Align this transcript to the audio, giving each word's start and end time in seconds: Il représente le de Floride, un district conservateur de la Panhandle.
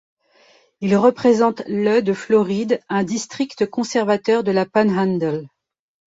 Il 0.79 0.95
représente 0.95 1.61
le 1.67 2.01
de 2.01 2.13
Floride, 2.13 2.79
un 2.89 3.03
district 3.03 3.67
conservateur 3.69 4.43
de 4.43 4.51
la 4.51 4.65
Panhandle. 4.65 5.47